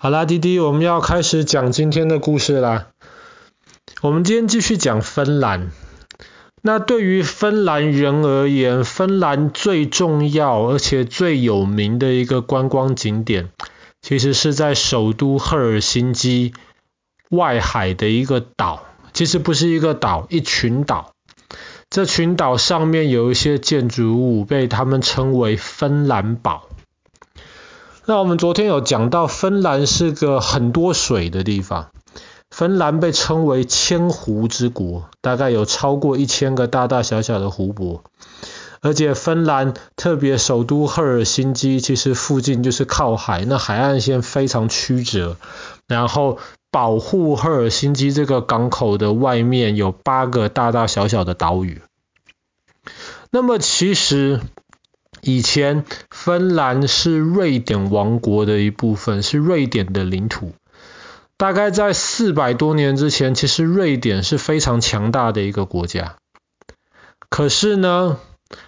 [0.00, 2.86] 好啦，滴滴，我们要开始讲今天的故事啦。
[4.00, 5.72] 我们今天继续讲芬兰。
[6.62, 13.48] 那对于芬兰人而言，芬兰最重要而且最有名的一个观光景点，
[14.00, 16.52] 其实是在首都赫尔辛基
[17.30, 18.84] 外海的一个岛。
[19.12, 21.12] 其实不是一个岛，一群岛。
[21.90, 26.68] 这群岛上面有一些建筑物，被他们称为芬兰堡。
[28.08, 31.90] 那我们昨天有讲到，芬兰是个很多水的地方。
[32.50, 38.02] 芬兰被称为千湖之国，大概有超过一千个大大小小的湖泊。
[38.80, 45.36] 而且芬兰特别首都赫尔辛基，其实附近就是靠海，那海岸线非常曲折。
[45.86, 46.38] 然后
[46.70, 51.82] 保护赫尔辛基这个港口的外面有八个大大小小的岛屿。
[53.30, 54.40] 那么其实。
[55.28, 60.54] 以前芬兰是瑞典王国的一部分，是瑞典的领土。
[61.36, 66.16] 大概在四百多年之前，其实瑞典是非常强大的一个国家。
[67.28, 68.16] 可是呢，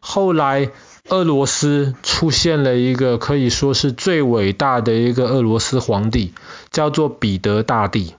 [0.00, 0.70] 后来
[1.10, 6.32] 俄罗斯出现了一个可以说是最伟大的一个俄罗斯皇帝，
[6.70, 8.14] 叫做彼得大帝。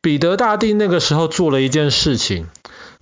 [0.00, 2.48] 彼得大帝那个时候做了一件事情。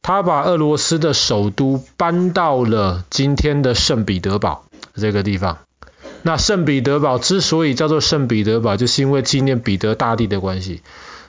[0.02, 5.58] 他把俄罗斯的首都搬到了今天的圣彼得堡这个地方。
[6.22, 10.83] 那圣彼得堡之所以叫做圣彼得堡，就是因为纪念彼得大帝的关系。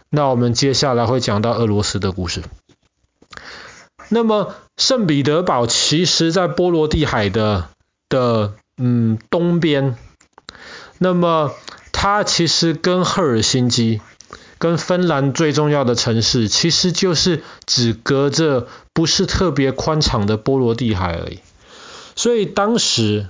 [0.09, 2.43] 那我们接下来会讲到俄罗斯的故事。
[4.09, 7.67] 那么圣彼得堡其实在波罗的海的
[8.09, 9.95] 的嗯东边。
[10.97, 11.51] 那么
[11.91, 14.01] 它其实跟赫尔辛基。
[14.59, 21.39] 跟芬兰最重要的城市，其实就是只隔着不是特别宽敞的波罗的海而已。
[22.15, 23.27] 所以当时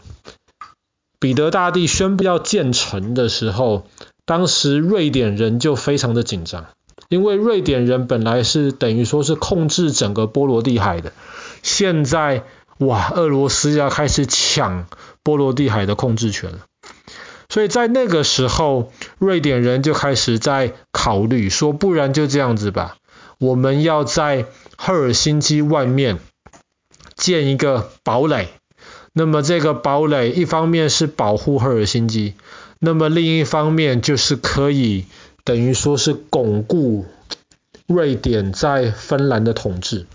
[1.19, 3.87] 彼得大帝宣布要建城的时候，
[4.25, 6.67] 当时瑞典人就非常的紧张，
[7.09, 11.11] 因为瑞典人本来是等于说是控制整个波罗的海的，
[11.63, 12.43] 现在
[12.77, 14.85] 哇，俄罗斯要开始抢
[15.23, 16.59] 波罗的海的控制权了。
[17.49, 22.97] 所以在那个时候，瑞典人就开始在考虑说，不然就这样子吧，
[23.39, 24.45] 我们要在
[24.77, 26.19] 赫尔辛基外面
[27.15, 28.49] 建一个堡垒。
[29.13, 32.35] 那么这个堡垒一方面是保护赫尔辛基，
[32.79, 35.05] 那么另一方面就是可以
[35.43, 37.05] 等于说是巩固
[37.87, 40.05] 瑞典在芬兰的统治。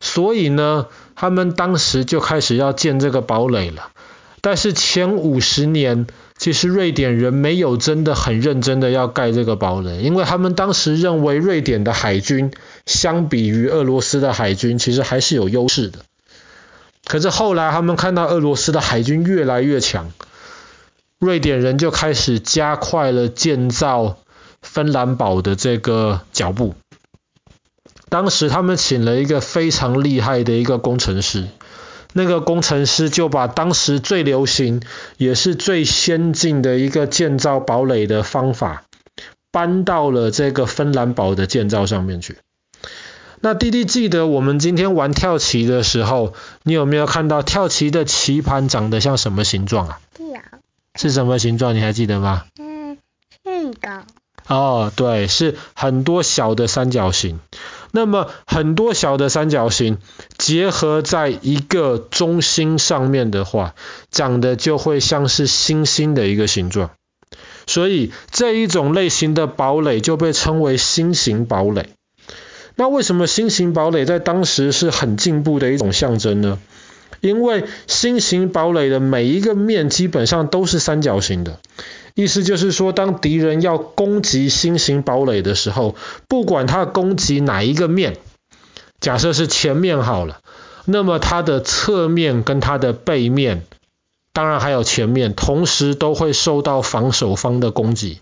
[0.00, 3.92] 所以呢，他们当时就开始要建这个堡垒了。
[4.40, 6.06] 但是前五十年，
[6.38, 12.52] 其实瑞典人没有真的很认真的要盖这个堡垒，因为他们当时认为瑞典的海军
[12.84, 16.00] 相比于俄罗斯的海军，其实还是有优势的。
[17.04, 20.12] 可是后来他们看到俄罗斯的海军越来越强，
[21.18, 24.18] 瑞典人就开始加快了建造
[24.60, 26.74] 芬兰堡的这个脚步。
[28.08, 31.48] 当时他们请了一个非常厉害的一个工程师。
[32.16, 34.80] 那个工程师就把当时最流行
[35.18, 38.84] 也是最先进的一个建造堡垒的方法
[39.52, 42.38] 搬到了这个芬兰堡的建造上面去。
[43.42, 46.32] 那弟弟记得我们今天玩跳棋的时候，
[46.62, 50.00] 你有没有看到跳棋的棋盘长得像什么形状啊？
[50.18, 50.40] 有。
[50.94, 51.74] 是什么形状？
[51.74, 52.46] 你还记得吗？
[52.58, 52.96] 嗯，
[53.44, 54.04] 是的。
[54.48, 57.40] 哦，对，是很多小的三角形。
[57.96, 59.96] 那么很多小的三角形
[60.36, 63.74] 结合在一个中心上面的话，
[64.10, 66.90] 长得就会像是星星的一个形状。
[67.66, 71.88] 所以这一种类型的堡垒就被称为星形堡垒。
[72.74, 76.58] 那为什么星形堡垒在当时是很进步的一种象征呢？
[77.22, 81.60] 因为星形堡垒的每一个面基本上都是三角形的。
[82.16, 85.94] 意思就是说，当敌人要攻击新型堡垒的时候，
[86.28, 88.16] 不管他攻击哪一个面，
[89.00, 90.40] 假设是前面好了，
[90.86, 93.64] 那么它的侧面跟它的背面，
[94.32, 98.20] 当然还有前面，同时都会受到防守方的攻击。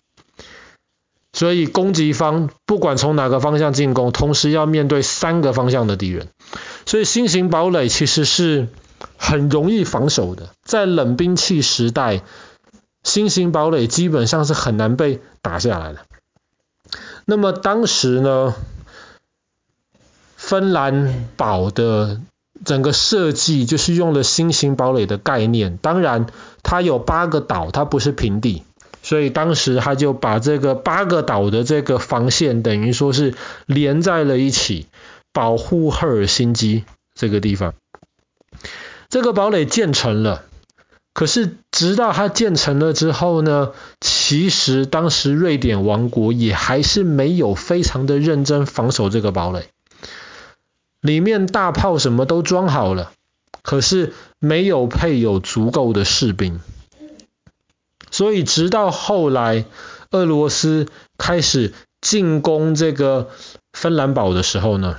[1.33, 6.27] 所以攻击方不管从哪个方向进攻，同时要面对三个方向的敌人。
[6.85, 8.67] 所以新型堡垒其实是
[9.17, 12.23] 很容易防守的，在冷兵器时代。
[13.05, 16.01] 新型堡垒基本上是很难被打下来的。
[17.27, 18.55] 那么当时呢，
[20.37, 22.21] 芬兰堡的
[22.65, 25.77] 整个设计就是用了新型堡垒的概念。
[25.77, 26.27] 当然，
[26.63, 28.63] 它有八个岛，它不是平地，
[29.03, 33.35] 所以当时他就把这个八个岛的这个防线等于说是
[33.67, 34.87] 连在了一起，
[35.33, 36.85] 保护赫尔辛基
[37.15, 37.75] 这个地方。
[39.09, 40.45] 这个堡垒建成了。
[41.15, 43.71] 可是直到它建成了之后呢，
[44.01, 49.69] 其实当时瑞典王国也还是没有非常的认真防守这个堡垒，
[51.01, 53.13] 里面大炮什么都装好了，
[53.63, 56.61] 可是没有配有足够的士兵，
[58.11, 59.67] 所以直到后来
[60.11, 63.31] 俄罗斯开始进攻这个
[63.73, 64.97] 芬兰堡的时候呢，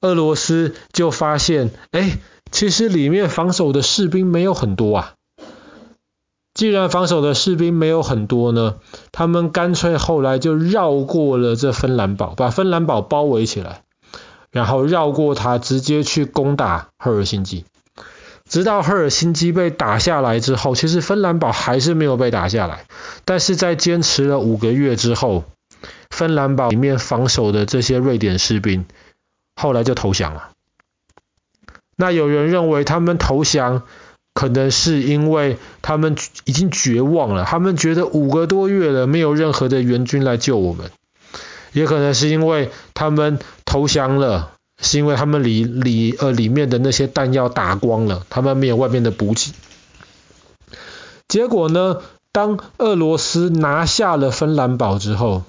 [0.00, 2.18] 俄罗斯就发现，哎。
[2.50, 5.12] 其实里面防守的士兵没有很多啊。
[6.54, 8.76] 既然防守的士兵没有很多呢，
[9.12, 13.82] 他们干脆后来就绕过了这芬兰堡，把芬兰堡包围起来，
[14.50, 17.66] 然后绕过它，直接去攻打赫尔辛基。
[18.48, 22.86] 直到赫尔辛基被打下来之后，其实芬兰堡还是没有被打下来。
[23.26, 25.44] 但是在坚持了五个月之后，
[26.08, 28.86] 芬兰堡里面防守的这些瑞典士兵
[29.56, 30.52] 后来就投降了。
[31.96, 33.82] 那有人认为他们投降，
[34.34, 40.90] 可能是因为他们已经绝望了，他们觉得五个多月了没有任何的援军来救我们，
[41.72, 49.52] 也可能是因为他们投降了，是因为他们里里呃里面的那些弹药打光了，他们没有外面的补给。
[51.28, 55.44] 结果呢，当俄罗斯拿下了芬兰堡之后，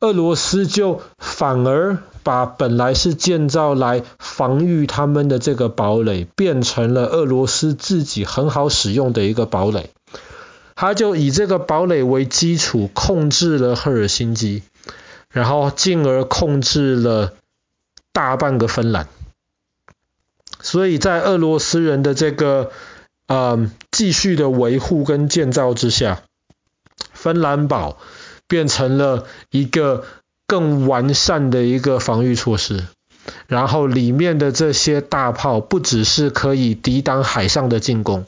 [0.00, 9.90] 俄罗斯就反而把本来是建造来防御他们的这个堡垒，变成了俄罗斯自己很好使用的一个堡垒。
[10.74, 14.62] 他就以这个堡垒为基础，控制了赫尔辛基，
[15.30, 17.34] 然后进而控制了
[18.12, 19.06] 大半个芬兰。
[20.60, 22.70] 所以在俄罗斯人的这个
[23.26, 26.22] 呃继续的维护跟建造之下，
[27.12, 27.98] 芬兰堡
[28.50, 30.04] 变成了一个
[30.48, 32.84] 更完善的一个防御措施。
[33.46, 38.24] 然后里面的这些大炮不只是可以抵挡海上的进攻，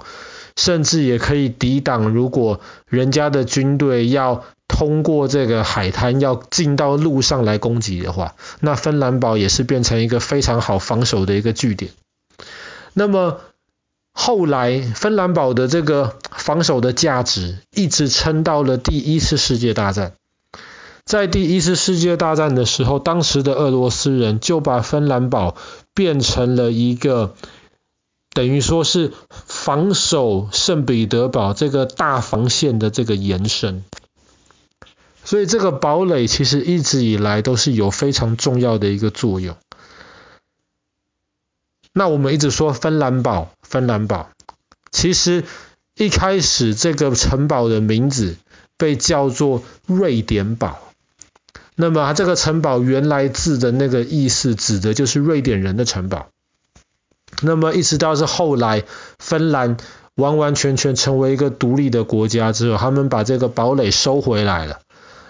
[0.57, 11.91] 甚至也可以抵挡如果人家的军队要通过这个海滩要进到陆上来攻击的话，那芬兰堡也是变成一个非常好防守的一个据点。
[12.93, 13.41] 那么
[14.13, 20.15] 后来芬兰堡的这个防守的价值一直撑到了第一次世界大战。
[21.05, 25.57] 在第一次世界大战的时候，当时的俄罗斯人就把芬兰堡
[25.95, 27.35] 变成了一个
[28.33, 33.85] 等于说是防守圣彼得堡这个大防线的这个延伸。
[35.25, 39.57] 所以这个堡垒其实一直以来都是有非常重要的一个作用。
[41.93, 44.29] 那我们一直说芬兰堡，芬兰堡，
[44.91, 45.45] 其实
[45.97, 48.37] 一开始这个城堡的名字
[48.77, 50.79] 被叫做瑞典堡。
[51.75, 56.27] 那么这个城堡原来字的那个意思，指的就是瑞典人的城堡。
[57.41, 58.85] 那么一直到是后来
[59.19, 59.79] 芬兰
[60.17, 64.81] 完完全全成为一个独立的国家之后，他们把这个堡垒收回来了，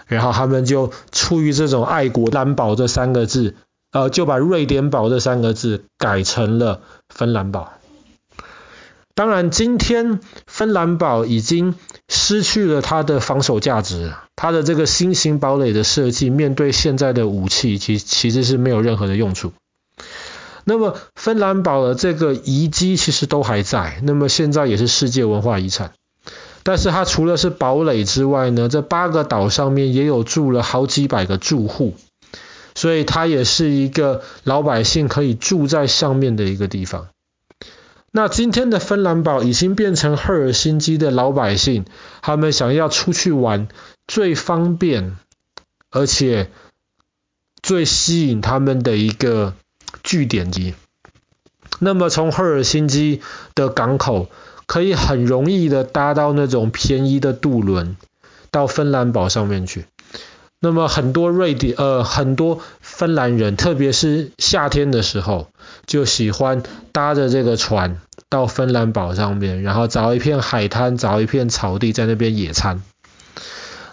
[0.08, 3.54] 然后他们就出于这种爱国，蓝堡这三个字，
[3.92, 7.72] 呃，就把瑞典堡这三个字改成了芬兰堡。
[9.14, 11.74] 当然，今天芬兰堡已经
[12.08, 19.52] 失去了它的防守价值，它的这个新型堡垒的设计，面对现在的武器，其其实是没有任何的用处。
[20.64, 25.92] 那么，芬兰堡的这个遗迹其实都还在，那么现在也是世界文化遗产。
[26.62, 31.94] 但是它除了是堡垒之外呢，这八个岛上面也有住了好几百个住户，
[32.74, 37.08] 所以它也是一个老百姓可以住在上面的一个地方。
[38.14, 41.86] 那今天的芬兰堡已经变成赫尔辛基的老百姓，
[42.20, 43.68] 他们想要出去玩
[44.06, 45.16] 最方便，
[45.90, 46.50] 而且
[47.62, 49.54] 最吸引他们的一个
[50.02, 50.74] 据点机。
[51.78, 53.22] 那么从赫尔辛基
[53.54, 54.28] 的港口，
[54.66, 57.96] 可以很容易的搭到那种便宜的渡轮
[58.50, 59.86] 到芬兰堡上面去。
[60.60, 62.60] 那么很多瑞典呃很多
[62.94, 65.48] 芬兰人，特别是夏天的时候，
[65.86, 67.96] 就喜欢搭着这个船
[68.28, 72.82] 到芬兰堡上面，然后找一片海滩，找一片草地，在那边野餐。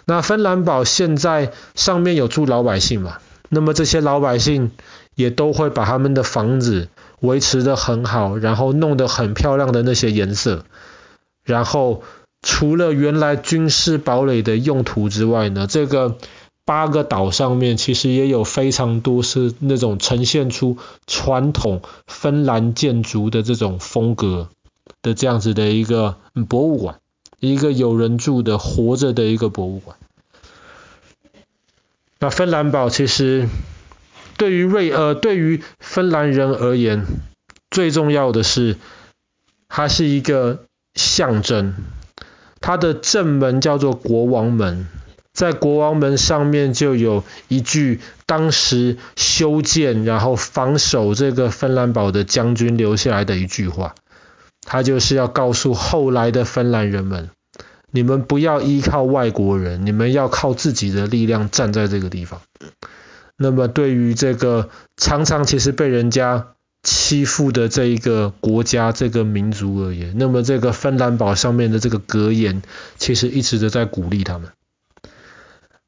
[0.04, 3.16] 那芬兰堡现在上面有住老百姓嘛？
[3.48, 4.70] 那么这些老百姓
[5.14, 6.88] 也都会把他们的房子
[7.20, 10.66] 维持得很好，然后弄得很漂亮的那些颜色，
[11.42, 12.02] 然后
[12.42, 16.18] 除了原来军事堡垒的用途之外呢，这个。
[16.70, 24.48] 八个岛上面其实也有非常多是那种呈现出传统芬兰建筑的这种风格
[25.02, 26.14] 的这样子的一个
[26.48, 27.00] 博物馆，
[27.40, 29.96] 一个有人住的活着的一个博物馆。
[32.20, 33.48] 那芬兰堡其实
[34.38, 37.04] 对于瑞呃对于芬兰人而言，
[37.68, 38.76] 最重要的是
[39.68, 41.74] 它是一个象征，
[42.60, 44.86] 它的正门叫做国王门，
[45.40, 53.94] 在国王门上面就有一句当时修建然后防守这个芬兰堡的将军留下来的一句话，
[54.66, 57.30] 他就是要告诉后来的芬兰人们，
[57.90, 62.42] 你们不要依靠外国人，你们要靠自己的力量站在这个地方。
[63.38, 64.68] 那么对于这个
[64.98, 66.48] 常常其实被人家
[66.82, 72.60] 欺负的这一个国家、这个民族而言，那么这个芬兰堡上面的这个格言，
[72.98, 74.50] 其实一直都在鼓励他们。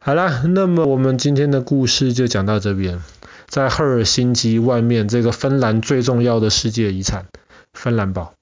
[0.04, 3.00] 好了，那么我们今天的故事就讲到这边。
[3.46, 7.26] 在赫尔辛基外面，这个芬兰最重要的世界遗产——
[7.72, 8.34] 芬兰堡。